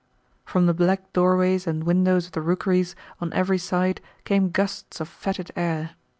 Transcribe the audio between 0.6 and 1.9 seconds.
the black doorways and